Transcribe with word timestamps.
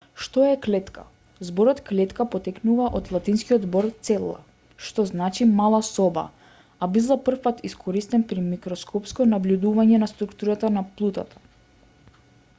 што 0.25 0.43
е 0.51 0.53
клетка 0.61 1.01
зборот 1.47 1.79
клетка 1.89 2.25
потекнува 2.35 2.85
од 2.99 3.09
латинскиот 3.15 3.65
збор 3.67 3.87
cella 4.07 4.39
што 4.85 5.05
знали 5.09 5.45
мала 5.59 5.81
соба 5.89 6.23
а 6.85 6.89
бил 6.95 7.05
за 7.09 7.17
првпат 7.27 7.61
искористен 7.69 8.25
при 8.31 8.47
микроскопско 8.47 9.27
набљудување 9.35 10.01
на 10.05 10.09
структурата 10.15 10.73
на 10.79 10.85
плутата 10.97 11.45